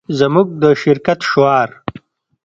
[0.19, 1.69] زموږ د شرکت شعار